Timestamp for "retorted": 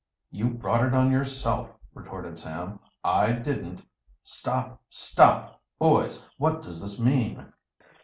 1.93-2.39